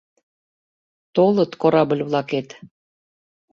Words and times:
Толыт 1.15 1.51
корабль-влакет: 1.61 2.47